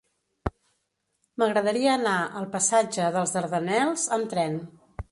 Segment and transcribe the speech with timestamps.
[1.41, 4.63] M'agradaria anar al passatge dels Dardanels amb tren.